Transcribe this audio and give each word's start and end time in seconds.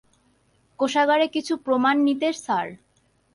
কোষাগারে 0.79 1.27
কিছু 1.27 1.53
প্রমাণ 1.65 1.95
নিতে, 2.07 2.27
স্যার। 2.35 2.67